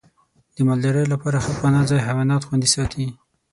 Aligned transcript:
د 0.55 0.57
مالدارۍ 0.67 1.05
لپاره 1.13 1.37
ښه 1.45 1.51
پناه 1.59 1.85
ځای 1.89 1.99
حیوانات 2.07 2.41
خوندي 2.47 2.69
ساتي. 2.75 3.05